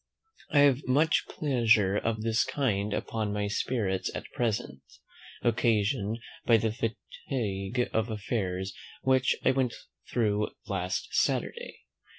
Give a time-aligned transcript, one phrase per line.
[0.49, 4.81] I have much pleasure of this kind upon my spirits at present,
[5.43, 9.75] occasioned by the fatigue of affairs which I went
[10.11, 11.81] through last Saturday.